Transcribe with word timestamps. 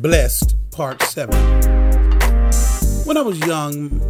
Blessed, 0.00 0.56
Part 0.70 1.02
7. 1.02 1.36
When 3.04 3.18
I 3.18 3.20
was 3.20 3.38
young, 3.40 4.00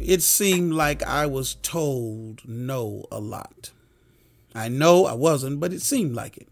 it 0.00 0.22
seemed 0.22 0.74
like 0.74 1.02
I 1.02 1.26
was 1.26 1.56
told 1.56 2.42
no 2.46 3.04
a 3.10 3.18
lot. 3.18 3.72
I 4.54 4.68
know 4.68 5.06
I 5.06 5.14
wasn't, 5.14 5.58
but 5.58 5.72
it 5.72 5.82
seemed 5.82 6.14
like 6.14 6.36
it. 6.36 6.46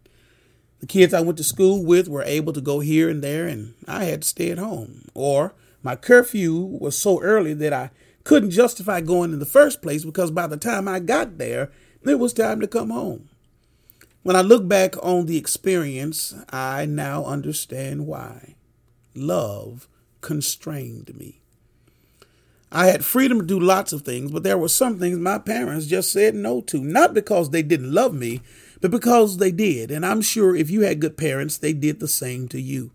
The 0.80 0.86
kids 0.86 1.14
I 1.14 1.20
went 1.20 1.38
to 1.38 1.44
school 1.44 1.84
with 1.84 2.08
were 2.08 2.24
able 2.24 2.52
to 2.54 2.60
go 2.60 2.80
here 2.80 3.08
and 3.08 3.22
there, 3.22 3.46
and 3.46 3.74
I 3.86 4.06
had 4.06 4.22
to 4.22 4.28
stay 4.28 4.50
at 4.50 4.58
home. 4.58 5.04
Or 5.14 5.54
my 5.84 5.94
curfew 5.94 6.56
was 6.56 6.98
so 6.98 7.22
early 7.22 7.54
that 7.54 7.72
I 7.72 7.92
couldn't 8.24 8.50
justify 8.50 9.00
going 9.00 9.32
in 9.32 9.38
the 9.38 9.46
first 9.46 9.80
place 9.80 10.04
because 10.04 10.32
by 10.32 10.48
the 10.48 10.56
time 10.56 10.88
I 10.88 10.98
got 10.98 11.38
there, 11.38 11.70
it 12.04 12.18
was 12.18 12.32
time 12.32 12.60
to 12.62 12.66
come 12.66 12.90
home. 12.90 13.28
When 14.22 14.36
I 14.36 14.42
look 14.42 14.68
back 14.68 14.94
on 15.02 15.26
the 15.26 15.36
experience, 15.36 16.34
I 16.50 16.86
now 16.86 17.24
understand 17.24 18.06
why. 18.06 18.56
Love 19.14 19.88
constrained 20.20 21.16
me. 21.16 21.40
I 22.70 22.86
had 22.86 23.04
freedom 23.04 23.40
to 23.40 23.46
do 23.46 23.58
lots 23.58 23.92
of 23.92 24.02
things, 24.02 24.30
but 24.30 24.42
there 24.42 24.58
were 24.58 24.68
some 24.68 24.98
things 24.98 25.18
my 25.18 25.38
parents 25.38 25.86
just 25.86 26.12
said 26.12 26.34
no 26.34 26.60
to. 26.62 26.82
Not 26.82 27.14
because 27.14 27.50
they 27.50 27.62
didn't 27.62 27.94
love 27.94 28.12
me, 28.12 28.42
but 28.80 28.90
because 28.90 29.38
they 29.38 29.50
did. 29.50 29.90
And 29.90 30.04
I'm 30.04 30.20
sure 30.20 30.54
if 30.54 30.70
you 30.70 30.82
had 30.82 31.00
good 31.00 31.16
parents, 31.16 31.56
they 31.56 31.72
did 31.72 32.00
the 32.00 32.08
same 32.08 32.46
to 32.48 32.60
you. 32.60 32.90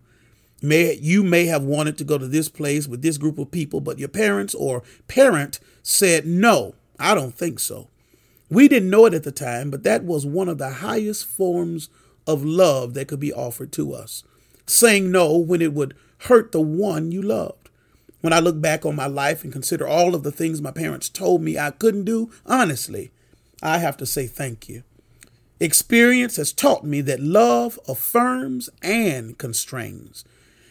May, 0.62 0.94
you 0.94 1.22
may 1.22 1.46
have 1.46 1.64
wanted 1.64 1.98
to 1.98 2.04
go 2.04 2.16
to 2.16 2.28
this 2.28 2.48
place 2.48 2.86
with 2.86 3.02
this 3.02 3.18
group 3.18 3.38
of 3.38 3.50
people, 3.50 3.80
but 3.80 3.98
your 3.98 4.08
parents 4.08 4.54
or 4.54 4.82
parent 5.08 5.58
said, 5.82 6.24
No, 6.24 6.74
I 6.98 7.14
don't 7.14 7.34
think 7.34 7.58
so. 7.58 7.88
We 8.50 8.68
didn't 8.68 8.90
know 8.90 9.06
it 9.06 9.14
at 9.14 9.24
the 9.24 9.32
time, 9.32 9.70
but 9.70 9.82
that 9.84 10.04
was 10.04 10.26
one 10.26 10.48
of 10.48 10.58
the 10.58 10.70
highest 10.70 11.26
forms 11.26 11.88
of 12.26 12.44
love 12.44 12.94
that 12.94 13.08
could 13.08 13.20
be 13.20 13.32
offered 13.32 13.72
to 13.72 13.92
us. 13.92 14.22
Saying 14.66 15.10
no 15.10 15.36
when 15.36 15.62
it 15.62 15.72
would 15.72 15.94
hurt 16.18 16.52
the 16.52 16.60
one 16.60 17.12
you 17.12 17.22
loved. 17.22 17.70
When 18.20 18.32
I 18.32 18.38
look 18.38 18.60
back 18.60 18.86
on 18.86 18.96
my 18.96 19.06
life 19.06 19.44
and 19.44 19.52
consider 19.52 19.86
all 19.86 20.14
of 20.14 20.22
the 20.22 20.32
things 20.32 20.62
my 20.62 20.70
parents 20.70 21.10
told 21.10 21.42
me 21.42 21.58
I 21.58 21.70
couldn't 21.70 22.04
do, 22.04 22.30
honestly, 22.46 23.10
I 23.62 23.78
have 23.78 23.96
to 23.98 24.06
say 24.06 24.26
thank 24.26 24.68
you. 24.68 24.82
Experience 25.60 26.36
has 26.36 26.52
taught 26.52 26.84
me 26.84 27.00
that 27.02 27.20
love 27.20 27.78
affirms 27.86 28.70
and 28.82 29.36
constrains. 29.38 30.24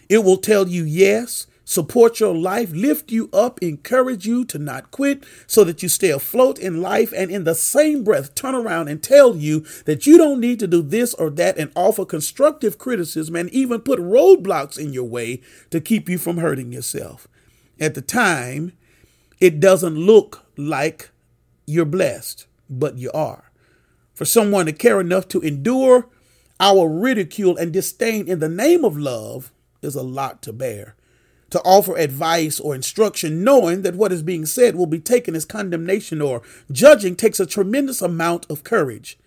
It 0.10 0.24
will 0.24 0.38
tell 0.38 0.68
you 0.68 0.84
yes, 0.84 1.48
support 1.66 2.20
your 2.20 2.36
life, 2.36 2.72
lift 2.72 3.12
you 3.12 3.30
up, 3.32 3.62
encourage 3.62 4.26
you 4.26 4.46
to 4.46 4.60
not 4.60 4.92
quit 4.92 5.24
so 5.48 5.64
that 5.64 5.82
you 5.82 5.90
stay 5.90 6.10
afloat 6.10 6.60
in 6.60 6.82
life, 6.82 7.14
and 7.16 7.32
in 7.32 7.44
the 7.44 7.56
same 7.56 8.04
breath 8.04 8.36
turn 8.36 8.56
around 8.56 8.88
and 8.88 9.02
tell 9.02 9.36
you 9.36 9.66
that 9.86 10.06
you 10.06 10.18
don't 10.18 10.40
need 10.40 10.60
to 10.60 10.68
do 10.68 10.82
this 10.82 11.14
or 11.14 11.30
that 11.30 11.58
and 11.58 11.72
offer 11.76 12.06
constructive 12.06 12.78
criticism 12.78 13.36
and 13.36 13.50
even 13.52 13.82
put 13.82 14.00
roadblocks 14.00 14.78
in 14.78 14.94
your 14.94 15.06
way 15.06 15.42
to 15.70 15.80
keep 15.80 16.10
you 16.10 16.18
from 16.18 16.38
hurting 16.38 16.72
yourself. 16.72 17.28
At 17.80 17.96
the 17.96 18.02
time, 18.02 18.74
it 19.40 19.60
doesn't 19.60 19.96
look 19.96 20.46
like 20.58 21.10
you're 21.66 21.86
blessed, 21.86 22.46
but 22.70 22.98
you 22.98 23.12
are. 23.14 23.52
For 24.14 24.26
someone 24.26 24.68
to 24.68 24.74
care 24.74 25.02
enough 25.02 25.28
to 25.30 25.42
endure 25.42 26.08
our 26.60 26.88
ridicule 26.88 27.58
and 27.58 27.74
disdain 27.74 28.28
in 28.28 28.40
the 28.40 28.50
name 28.50 28.86
of 28.86 28.98
love 28.98 29.52
is 29.82 29.96
a 29.96 30.04
lot 30.04 30.42
to 30.44 30.54
bear. 30.54 30.96
To 31.54 31.62
offer 31.62 31.96
advice 31.96 32.60
or 32.60 32.74
instruction, 32.74 33.44
knowing 33.44 33.84
that 33.84 33.94
what 33.94 34.12
is 34.12 34.24
being 34.24 34.48
said 34.48 34.76
will 34.76 34.88
be 34.88 35.00
taken 35.00 35.36
as 35.36 35.46
condemnation 35.46 36.20
or 36.20 36.42
judging, 36.72 37.16
takes 37.16 37.40
a 37.40 37.46
tremendous 37.46 38.02
amount 38.02 38.48
of 38.50 38.64
courage. 38.64 39.20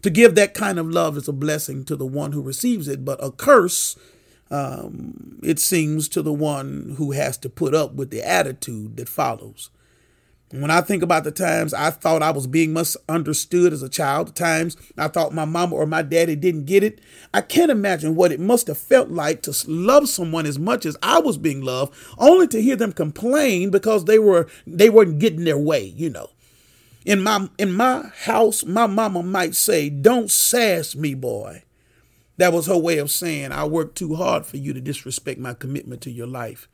To 0.00 0.08
give 0.08 0.34
that 0.34 0.54
kind 0.54 0.78
of 0.78 0.88
love 0.88 1.18
is 1.18 1.28
a 1.28 1.32
blessing 1.34 1.84
to 1.84 1.94
the 1.94 2.06
one 2.06 2.32
who 2.32 2.40
receives 2.40 2.88
it, 2.88 3.04
but 3.04 3.22
a 3.22 3.30
curse, 3.30 3.96
um, 4.50 5.38
it 5.42 5.58
seems, 5.58 6.08
to 6.08 6.22
the 6.22 6.32
one 6.32 6.94
who 6.96 7.12
has 7.12 7.36
to 7.36 7.50
put 7.50 7.74
up 7.74 7.92
with 7.92 8.08
the 8.08 8.26
attitude 8.26 8.96
that 8.96 9.10
follows. 9.10 9.68
When 10.50 10.70
I 10.70 10.80
think 10.80 11.02
about 11.02 11.24
the 11.24 11.30
times 11.30 11.74
I 11.74 11.90
thought 11.90 12.22
I 12.22 12.30
was 12.30 12.46
being 12.46 12.72
misunderstood 12.72 13.74
as 13.74 13.82
a 13.82 13.88
child, 13.88 14.28
the 14.28 14.32
times 14.32 14.78
I 14.96 15.08
thought 15.08 15.34
my 15.34 15.44
mama 15.44 15.76
or 15.76 15.84
my 15.84 16.00
daddy 16.00 16.36
didn't 16.36 16.64
get 16.64 16.82
it, 16.82 17.00
I 17.34 17.42
can't 17.42 17.70
imagine 17.70 18.14
what 18.14 18.32
it 18.32 18.40
must 18.40 18.66
have 18.68 18.78
felt 18.78 19.10
like 19.10 19.42
to 19.42 19.54
love 19.70 20.08
someone 20.08 20.46
as 20.46 20.58
much 20.58 20.86
as 20.86 20.96
I 21.02 21.18
was 21.18 21.36
being 21.36 21.60
loved, 21.60 21.94
only 22.16 22.48
to 22.48 22.62
hear 22.62 22.76
them 22.76 22.92
complain 22.92 23.70
because 23.70 24.06
they 24.06 24.18
were 24.18 24.48
they 24.66 24.88
weren't 24.88 25.18
getting 25.18 25.44
their 25.44 25.58
way, 25.58 25.84
you 25.84 26.08
know. 26.08 26.30
In 27.04 27.22
my 27.22 27.50
in 27.58 27.74
my 27.74 28.10
house, 28.22 28.64
my 28.64 28.86
mama 28.86 29.22
might 29.22 29.54
say, 29.54 29.90
"Don't 29.90 30.30
sass 30.30 30.96
me, 30.96 31.12
boy." 31.12 31.64
That 32.38 32.54
was 32.54 32.66
her 32.66 32.76
way 32.76 32.96
of 32.98 33.10
saying, 33.10 33.52
"I 33.52 33.64
worked 33.64 33.98
too 33.98 34.14
hard 34.14 34.46
for 34.46 34.56
you 34.56 34.72
to 34.72 34.80
disrespect 34.80 35.38
my 35.38 35.52
commitment 35.52 36.00
to 36.02 36.10
your 36.10 36.26
life." 36.26 36.68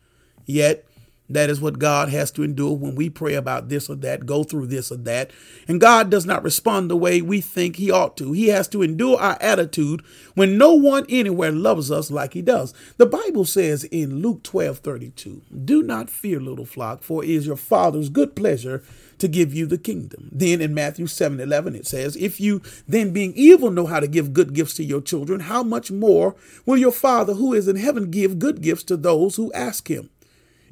Yet 0.47 0.87
that 1.29 1.49
is 1.49 1.61
what 1.61 1.79
God 1.79 2.11
has 2.11 2.31
to 2.33 2.43
endure 2.43 2.77
when 2.77 2.95
we 2.95 3.09
pray 3.09 3.35
about 3.35 3.69
this 3.71 3.89
or 3.89 3.97
that, 3.97 4.27
go 4.27 4.45
through 4.45 4.67
this 4.67 4.93
or 4.93 4.97
that. 4.99 5.31
And 5.67 5.81
God 5.81 6.11
does 6.11 6.27
not 6.27 6.43
respond 6.43 6.91
the 6.91 6.97
way 6.97 7.23
we 7.23 7.41
think 7.41 7.77
He 7.77 7.91
ought 7.91 8.17
to. 8.19 8.33
He 8.33 8.49
has 8.49 8.69
to 8.69 8.83
endure 8.83 9.19
our 9.19 9.39
attitude 9.41 10.03
when 10.35 10.59
no 10.59 10.75
one 10.75 11.07
anywhere 11.09 11.53
loves 11.53 11.91
us 11.91 12.11
like 12.11 12.35
He 12.35 12.43
does. 12.43 12.75
The 12.99 13.07
Bible 13.07 13.47
says 13.47 13.85
in 13.85 14.21
Luke 14.21 14.43
12 14.43 14.79
32, 14.79 15.43
Do 15.65 15.83
not 15.83 16.11
fear, 16.11 16.41
little 16.41 16.67
flock, 16.67 17.03
for 17.03 17.25
it 17.25 17.31
is 17.31 17.47
your 17.47 17.57
Father's 17.57 18.11
good 18.11 18.37
pleasure 18.37 18.83
to 19.19 19.29
give 19.29 19.55
you 19.55 19.65
the 19.65 19.79
kingdom. 19.79 20.29
Then 20.33 20.61
in 20.61 20.75
Matthew 20.75 21.07
7 21.07 21.41
11, 21.41 21.75
it 21.75 21.87
says, 21.87 22.17
If 22.17 22.41
you 22.41 22.61
then 22.87 23.13
being 23.13 23.33
evil 23.35 23.71
know 23.71 23.87
how 23.87 24.01
to 24.01 24.09
give 24.09 24.35
good 24.35 24.53
gifts 24.53 24.75
to 24.75 24.85
your 24.85 25.01
children, 25.01 25.41
how 25.41 25.63
much 25.63 25.91
more 25.91 26.37
will 26.67 26.77
your 26.77 26.93
Father 26.93 27.35
who 27.35 27.55
is 27.55 27.69
in 27.69 27.77
heaven 27.77 28.11
give 28.11 28.39
good 28.39 28.61
gifts 28.61 28.85
to 28.85 28.97
those 28.97 29.37
who 29.37 29.53
ask 29.55 29.89
Him? 29.89 30.11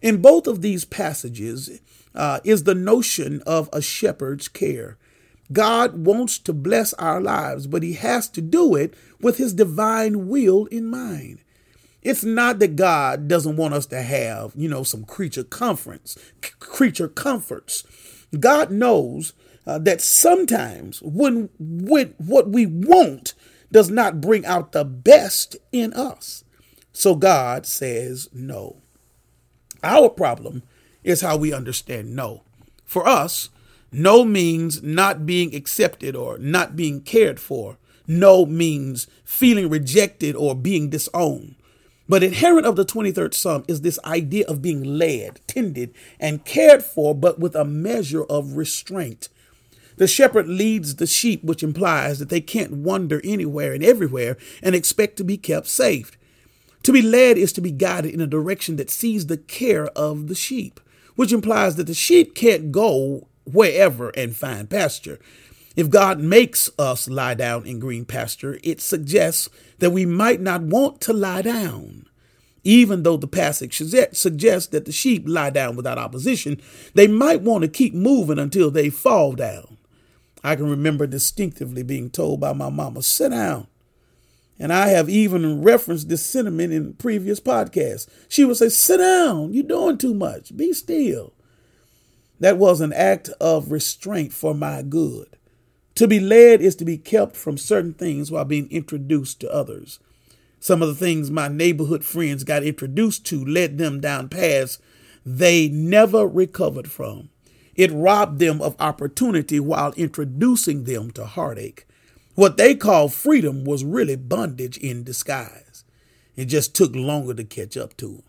In 0.03 0.21
both 0.21 0.47
of 0.47 0.61
these 0.61 0.85
passages 0.85 1.81
uh, 2.15 2.41
is 2.45 2.65
the 2.65 2.75
notion 2.75 3.41
of 3.47 3.71
a 3.73 3.81
shepherd's 3.81 4.49
care. 4.49 4.99
God 5.53 6.05
wants 6.05 6.39
to 6.41 6.53
bless 6.53 6.93
our 6.95 7.21
lives, 7.21 7.67
but 7.67 7.83
he 7.83 7.95
has 7.95 8.29
to 8.31 8.41
do 8.41 8.75
it 8.75 8.95
with 9.21 9.37
his 9.37 9.55
divine 9.55 10.29
will 10.29 10.67
in 10.67 10.87
mind. 10.87 11.39
It's 12.03 12.25
not 12.25 12.59
that 12.59 12.75
God 12.75 13.29
doesn't 13.29 13.57
want 13.57 13.75
us 13.75 13.87
to 13.87 14.03
have, 14.03 14.53
you 14.57 14.69
know, 14.69 14.83
some 14.83 15.05
creature 15.05 15.45
comforts, 15.45 16.19
creature 16.59 17.09
comforts. 17.09 17.85
God 18.39 18.73
knows 18.73 19.35
uh, 19.67 19.79
that 19.79 20.01
sometimes 20.01 21.01
when, 21.03 21.49
when 21.61 22.15
what 22.19 22.49
we 22.49 22.67
want 22.67 23.35
does 23.71 23.89
not 23.89 24.21
bring 24.21 24.45
out 24.45 24.73
the 24.73 24.85
best 24.85 25.57
in 25.71 25.93
us. 25.93 26.43
So 26.93 27.15
God 27.15 27.67
says 27.67 28.29
no. 28.33 28.82
Our 29.83 30.09
problem 30.09 30.63
is 31.03 31.21
how 31.21 31.37
we 31.37 31.53
understand 31.53 32.15
no. 32.15 32.43
For 32.85 33.07
us, 33.07 33.49
no 33.91 34.25
means 34.25 34.83
not 34.83 35.27
being 35.27 35.55
accepted 35.55 36.17
or 36.17 36.39
not 36.39 36.77
being 36.77 37.01
cared 37.03 37.41
for. 37.41 37.77
No 38.07 38.47
means 38.47 39.07
feeling 39.25 39.69
rejected 39.69 40.35
or 40.35 40.55
being 40.55 40.89
disowned. 40.89 41.57
But 42.09 42.23
inherent 42.23 42.67
of 42.67 42.77
the 42.77 42.85
23rd 42.85 43.33
Psalm 43.33 43.65
is 43.69 43.81
this 43.81 43.99
idea 44.05 44.45
of 44.47 44.63
being 44.63 44.83
led, 44.83 45.41
tended, 45.47 45.95
and 46.19 46.45
cared 46.45 46.83
for, 46.83 47.15
but 47.15 47.39
with 47.39 47.55
a 47.55 47.65
measure 47.65 48.25
of 48.25 48.57
restraint. 48.57 49.29
The 49.97 50.09
shepherd 50.09 50.49
leads 50.49 50.97
the 50.97 51.07
sheep, 51.07 51.45
which 51.45 51.63
implies 51.63 52.19
that 52.19 52.29
they 52.29 52.41
can't 52.41 52.73
wander 52.73 53.21
anywhere 53.25 53.73
and 53.73 53.85
everywhere 53.85 54.37
and 54.63 54.75
expect 54.75 55.17
to 55.19 55.25
be 55.25 55.37
kept 55.37 55.69
safe. 55.69 56.19
To 56.83 56.93
be 56.93 57.03
led 57.03 57.39
is 57.39 57.53
to 57.55 57.61
be 57.61 57.71
guided 57.71 58.13
in 58.13 58.21
a 58.21 58.27
direction 58.27 58.77
that 58.77 58.91
sees 58.91 59.27
the 59.27 59.37
care 59.37 59.87
of 59.89 60.27
the 60.29 60.35
sheep, 60.35 60.81
which 61.15 61.33
implies 61.33 61.77
that 61.77 61.87
the 61.87 61.95
sheep 61.95 62.35
can't 62.35 62.73
go 62.73 63.29
wherever 63.45 64.11
and 64.11 64.35
find 64.35 64.69
pasture. 64.69 65.19
If 65.75 65.91
God 65.91 66.21
makes 66.21 66.69
us 66.79 67.09
lie 67.09 67.35
down 67.35 67.67
in 67.67 67.79
green 67.79 68.05
pasture, 68.05 68.59
it 68.63 68.81
suggests 68.81 69.49
that 69.79 69.91
we 69.91 70.05
might 70.05 70.41
not 70.41 70.63
want 70.63 71.01
to 71.03 71.13
lie 71.13 71.43
down. 71.43 72.07
Even 72.65 73.03
though 73.03 73.17
the 73.17 73.27
passage 73.27 73.77
suggests 73.77 74.69
that 74.69 74.85
the 74.85 74.93
sheep 74.93 75.25
lie 75.27 75.51
down 75.51 75.75
without 75.75 75.99
opposition, 75.99 76.61
they 76.95 77.09
might 77.09 77.41
want 77.41 77.63
to 77.63 77.69
keep 77.69 77.95
moving 77.95 78.39
until 78.39 78.71
they 78.71 78.91
fall 78.91 79.33
down. 79.33 79.79
I 80.45 80.57
can 80.57 80.69
remember 80.69 81.07
distinctively 81.07 81.83
being 81.83 82.11
told 82.11 82.41
by 82.41 82.53
my 82.53 82.69
mama, 82.69 83.03
sit 83.03 83.31
down. 83.31 83.67
And 84.59 84.73
I 84.73 84.89
have 84.89 85.09
even 85.09 85.63
referenced 85.63 86.09
this 86.09 86.25
sentiment 86.25 86.73
in 86.73 86.95
previous 86.95 87.41
podcasts. 87.41 88.07
She 88.29 88.45
would 88.45 88.57
say, 88.57 88.69
Sit 88.69 88.99
down, 88.99 89.53
you're 89.53 89.65
doing 89.65 89.99
too 89.99 90.15
much, 90.15 90.57
be 90.57 90.73
still. 90.73 91.33
That 92.39 92.59
was 92.59 92.81
an 92.81 92.93
act 92.93 93.29
of 93.41 93.73
restraint 93.73 94.33
for 94.33 94.55
my 94.55 94.83
good. 94.83 95.37
To 95.97 96.09
be 96.09 96.21
led 96.21 96.61
is 96.61 96.75
to 96.77 96.85
be 96.85 96.97
kept 96.99 97.37
from 97.37 97.59
certain 97.59 97.95
things 97.95 98.31
while 98.31 98.45
being 98.45 98.71
introduced 98.71 99.41
to 99.41 99.53
others. 99.53 100.01
Some 100.59 100.81
of 100.81 100.89
the 100.89 100.95
things 100.95 101.31
my 101.31 101.49
neighborhood 101.49 102.05
friends 102.05 102.45
got 102.45 102.63
introduced 102.63 103.27
to 103.27 103.45
led 103.45 103.79
them 103.79 104.01
down 104.01 104.29
paths 104.29 104.79
they 105.25 105.69
never 105.69 106.27
recovered 106.27 106.91
from. 106.91 107.31
It 107.75 107.91
robbed 107.93 108.39
them 108.39 108.61
of 108.61 108.77
opportunity 108.79 109.61
while 109.61 109.93
introducing 109.93 110.85
them 110.85 111.11
to 111.13 111.25
heartache. 111.25 111.87
What 112.35 112.57
they 112.57 112.75
called 112.75 113.13
freedom 113.13 113.65
was 113.65 113.85
really 113.85 114.17
bondage 114.17 114.79
in 114.79 115.05
disguise. 115.05 115.85
It 116.35 116.47
just 116.47 116.75
took 116.75 116.95
longer 116.95 117.35
to 117.35 117.45
catch 117.45 117.77
up 117.77 117.97
to 117.99 118.07
them. 118.07 118.23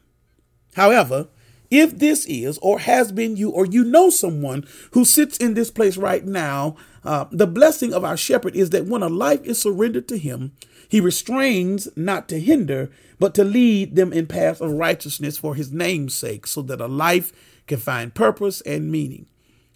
However, 0.75 1.29
if 1.71 1.97
this 1.97 2.25
is 2.25 2.59
or 2.61 2.79
has 2.79 3.11
been 3.11 3.37
you, 3.37 3.49
or 3.49 3.65
you 3.65 3.83
know 3.83 4.09
someone 4.09 4.65
who 4.91 5.05
sits 5.05 5.37
in 5.37 5.53
this 5.53 5.71
place 5.71 5.97
right 5.97 6.23
now, 6.25 6.75
uh, 7.03 7.25
the 7.31 7.47
blessing 7.47 7.93
of 7.93 8.03
our 8.03 8.17
shepherd 8.17 8.55
is 8.55 8.69
that 8.71 8.85
when 8.85 9.01
a 9.01 9.09
life 9.09 9.43
is 9.43 9.59
surrendered 9.59 10.07
to 10.09 10.17
him, 10.17 10.51
he 10.87 10.99
restrains 10.99 11.87
not 11.95 12.27
to 12.29 12.39
hinder, 12.39 12.91
but 13.19 13.33
to 13.35 13.43
lead 13.43 13.95
them 13.95 14.13
in 14.13 14.27
paths 14.27 14.61
of 14.61 14.73
righteousness 14.73 15.37
for 15.37 15.55
his 15.55 15.71
name's 15.71 16.13
sake, 16.13 16.45
so 16.45 16.61
that 16.61 16.81
a 16.81 16.87
life 16.87 17.31
can 17.65 17.79
find 17.79 18.13
purpose 18.13 18.61
and 18.61 18.91
meaning. 18.91 19.25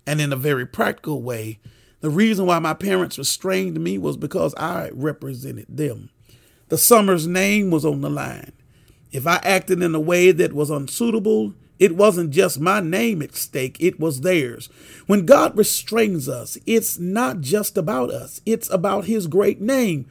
And 0.05 0.21
in 0.21 0.31
a 0.31 0.37
very 0.37 0.65
practical 0.65 1.21
way, 1.23 1.59
the 2.01 2.09
reason 2.09 2.45
why 2.45 2.59
my 2.59 2.73
parents 2.73 3.17
restrained 3.17 3.79
me 3.79 3.97
was 3.97 4.17
because 4.17 4.53
I 4.55 4.89
represented 4.93 5.65
them. 5.69 6.09
The 6.69 6.77
Summers 6.77 7.27
name 7.27 7.71
was 7.71 7.85
on 7.85 8.01
the 8.01 8.09
line. 8.09 8.51
If 9.11 9.25
I 9.25 9.37
acted 9.43 9.81
in 9.81 9.95
a 9.95 9.99
way 9.99 10.31
that 10.31 10.53
was 10.53 10.69
unsuitable, 10.69 11.53
it 11.79 11.95
wasn't 11.95 12.31
just 12.31 12.59
my 12.59 12.79
name 12.79 13.21
at 13.21 13.35
stake, 13.35 13.77
it 13.79 13.99
was 13.99 14.21
theirs. 14.21 14.67
When 15.05 15.25
God 15.25 15.57
restrains 15.57 16.27
us, 16.27 16.57
it's 16.65 16.99
not 16.99 17.41
just 17.41 17.77
about 17.77 18.09
us, 18.09 18.41
it's 18.45 18.69
about 18.69 19.05
His 19.05 19.27
great 19.27 19.61
name. 19.61 20.07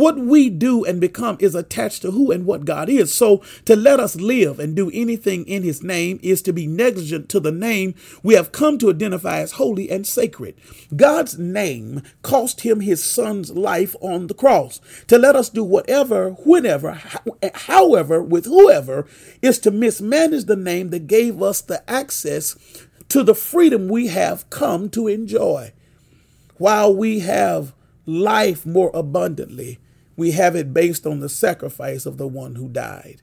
What 0.00 0.16
we 0.16 0.48
do 0.48 0.82
and 0.82 0.98
become 0.98 1.36
is 1.40 1.54
attached 1.54 2.00
to 2.00 2.12
who 2.12 2.30
and 2.30 2.46
what 2.46 2.64
God 2.64 2.88
is. 2.88 3.12
So 3.12 3.42
to 3.66 3.76
let 3.76 4.00
us 4.00 4.16
live 4.16 4.58
and 4.58 4.74
do 4.74 4.90
anything 4.94 5.44
in 5.44 5.62
his 5.62 5.82
name 5.82 6.18
is 6.22 6.40
to 6.40 6.54
be 6.54 6.66
negligent 6.66 7.28
to 7.28 7.38
the 7.38 7.52
name 7.52 7.94
we 8.22 8.32
have 8.32 8.50
come 8.50 8.78
to 8.78 8.88
identify 8.88 9.40
as 9.40 9.52
holy 9.52 9.90
and 9.90 10.06
sacred. 10.06 10.54
God's 10.96 11.38
name 11.38 12.00
cost 12.22 12.62
him 12.62 12.80
his 12.80 13.04
son's 13.04 13.50
life 13.50 13.94
on 14.00 14.28
the 14.28 14.32
cross. 14.32 14.80
To 15.08 15.18
let 15.18 15.36
us 15.36 15.50
do 15.50 15.62
whatever, 15.62 16.30
whenever, 16.30 16.98
however, 17.52 18.22
with 18.22 18.46
whoever 18.46 19.06
is 19.42 19.58
to 19.58 19.70
mismanage 19.70 20.46
the 20.46 20.56
name 20.56 20.88
that 20.88 21.08
gave 21.08 21.42
us 21.42 21.60
the 21.60 21.84
access 21.90 22.56
to 23.10 23.22
the 23.22 23.34
freedom 23.34 23.86
we 23.86 24.06
have 24.06 24.48
come 24.48 24.88
to 24.92 25.08
enjoy. 25.08 25.74
While 26.56 26.94
we 26.94 27.18
have 27.18 27.74
life 28.06 28.64
more 28.64 28.90
abundantly, 28.94 29.78
we 30.20 30.32
have 30.32 30.54
it 30.54 30.74
based 30.74 31.06
on 31.06 31.20
the 31.20 31.30
sacrifice 31.30 32.04
of 32.04 32.18
the 32.18 32.28
one 32.28 32.56
who 32.56 32.68
died. 32.68 33.22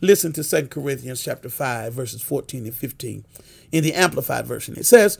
Listen 0.00 0.32
to 0.32 0.44
2 0.44 0.68
Corinthians 0.68 1.20
chapter 1.20 1.48
5 1.48 1.92
verses 1.92 2.22
14 2.22 2.64
and 2.64 2.72
15 2.72 3.24
in 3.72 3.82
the 3.82 3.92
amplified 3.92 4.46
version. 4.46 4.76
It 4.76 4.86
says, 4.86 5.18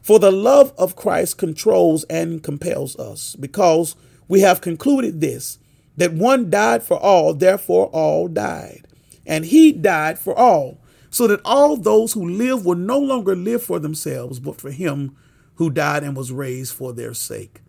"For 0.00 0.18
the 0.18 0.32
love 0.32 0.72
of 0.78 0.96
Christ 0.96 1.36
controls 1.36 2.04
and 2.04 2.42
compels 2.42 2.96
us, 2.96 3.36
because 3.38 3.94
we 4.26 4.40
have 4.40 4.62
concluded 4.62 5.20
this, 5.20 5.58
that 5.98 6.14
one 6.14 6.48
died 6.48 6.82
for 6.82 6.96
all, 6.96 7.34
therefore 7.34 7.88
all 7.88 8.26
died. 8.26 8.88
And 9.26 9.44
he 9.44 9.70
died 9.70 10.18
for 10.18 10.34
all, 10.34 10.78
so 11.10 11.26
that 11.26 11.42
all 11.44 11.76
those 11.76 12.14
who 12.14 12.26
live 12.26 12.64
will 12.64 12.78
no 12.78 12.98
longer 12.98 13.36
live 13.36 13.62
for 13.62 13.78
themselves, 13.78 14.40
but 14.40 14.58
for 14.62 14.70
him 14.70 15.14
who 15.56 15.68
died 15.68 16.02
and 16.02 16.16
was 16.16 16.32
raised 16.32 16.72
for 16.72 16.94
their 16.94 17.12
sake." 17.12 17.60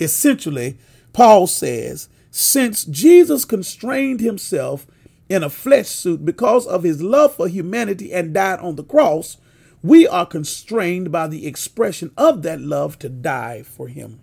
Essentially, 0.00 0.78
Paul 1.12 1.46
says 1.46 2.08
since 2.38 2.84
Jesus 2.84 3.44
constrained 3.44 4.20
himself 4.20 4.86
in 5.28 5.42
a 5.42 5.50
flesh 5.50 5.88
suit 5.88 6.24
because 6.24 6.68
of 6.68 6.84
his 6.84 7.02
love 7.02 7.34
for 7.34 7.48
humanity 7.48 8.12
and 8.12 8.32
died 8.32 8.60
on 8.60 8.76
the 8.76 8.84
cross, 8.84 9.38
we 9.82 10.06
are 10.06 10.24
constrained 10.24 11.10
by 11.10 11.26
the 11.26 11.48
expression 11.48 12.12
of 12.16 12.42
that 12.42 12.60
love 12.60 12.96
to 13.00 13.08
die 13.08 13.64
for 13.64 13.88
him. 13.88 14.20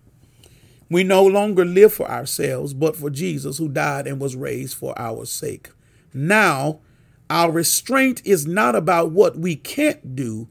We 0.90 1.04
no 1.04 1.26
longer 1.26 1.66
live 1.66 1.92
for 1.92 2.10
ourselves, 2.10 2.74
but 2.74 2.96
for 2.96 3.10
Jesus 3.10 3.58
who 3.58 3.68
died 3.68 4.08
and 4.08 4.18
was 4.18 4.38
raised 4.38 4.78
for 4.78 4.98
our 4.98 5.26
sake. 5.26 5.72
Now, 6.14 6.80
our 7.30 7.52
restraint 7.52 8.22
is 8.24 8.48
not 8.48 8.76
about 8.76 9.12
what 9.12 9.38
we 9.38 9.58
can't 9.58 10.16
do, 10.16 10.48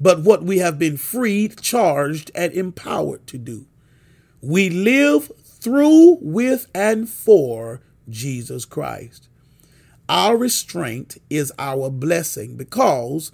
but 0.00 0.20
what 0.20 0.44
we 0.44 0.58
have 0.58 0.78
been 0.78 0.96
freed, 0.96 1.60
charged, 1.60 2.30
and 2.32 2.52
empowered 2.52 3.26
to 3.26 3.38
do. 3.38 3.66
We 4.40 4.70
live 4.70 5.32
through, 5.62 6.18
with, 6.20 6.66
and 6.74 7.08
for 7.08 7.80
Jesus 8.08 8.64
Christ. 8.64 9.28
Our 10.08 10.36
restraint 10.36 11.18
is 11.30 11.52
our 11.58 11.88
blessing 11.88 12.56
because 12.56 13.30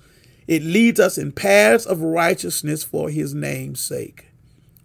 it 0.47 0.63
leads 0.63 1.01
us 1.01 1.17
in 1.17 1.33
paths 1.33 1.87
of 1.87 2.03
righteousness 2.03 2.85
for 2.85 3.09
his 3.09 3.35
name's 3.35 3.81
sake. 3.81 4.27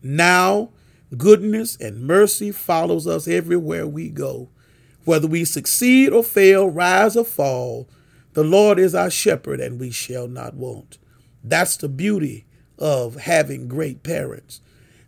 Now, 0.02 0.70
goodness 1.18 1.76
and 1.76 2.08
mercy 2.08 2.52
follows 2.52 3.06
us 3.06 3.28
everywhere 3.28 3.86
we 3.86 4.10
go. 4.10 4.50
Whether 5.06 5.28
we 5.28 5.44
succeed 5.44 6.14
or 6.14 6.24
fail, 6.24 6.70
rise 6.70 7.18
or 7.18 7.26
fall, 7.26 7.90
the 8.34 8.44
Lord 8.44 8.80
is 8.80 8.96
our 8.96 9.12
shepherd 9.12 9.60
and 9.60 9.80
we 9.80 9.92
shall 9.92 10.28
not 10.28 10.56
want. 10.56 10.98
That's 11.44 11.76
the 11.76 11.90
beauty 11.90 12.46
of 12.80 13.18
having 13.18 13.68
great 13.68 14.02
parents. 14.02 14.62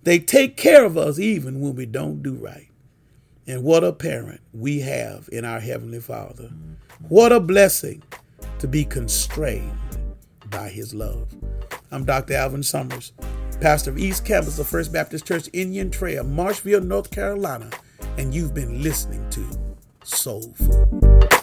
They 0.06 0.20
take 0.20 0.56
care 0.56 0.86
of 0.86 1.00
us 1.00 1.18
even 1.18 1.60
when 1.62 1.76
we 1.76 1.88
don't 1.88 2.22
do 2.22 2.36
right. 2.36 2.70
And 3.48 3.64
what 3.64 3.84
a 3.84 3.92
parent 3.92 4.40
we 4.54 4.82
have 4.82 5.28
in 5.32 5.44
our 5.44 5.60
Heavenly 5.60 6.00
Father. 6.00 6.52
What 7.10 7.32
a 7.32 7.40
blessing 7.40 8.04
to 8.60 8.68
be 8.68 8.86
constrained 8.86 9.80
by 10.52 10.70
His 10.70 10.94
love. 10.94 11.34
I'm 11.90 12.06
Dr. 12.06 12.36
Alvin 12.36 12.62
Summers, 12.62 13.14
pastor 13.60 13.90
of 13.90 13.98
East 13.98 14.26
Campus 14.26 14.60
of 14.60 14.68
First 14.68 14.94
Baptist 14.94 15.26
Church, 15.26 15.50
Indian 15.54 15.90
Trail, 15.90 16.24
Marshville, 16.24 16.86
North 16.86 17.10
Carolina, 17.10 17.72
and 18.20 18.32
you've 18.32 18.54
been 18.54 18.84
listening 18.84 19.28
to 19.32 19.44
Soul 20.04 20.54
Food. 20.54 21.35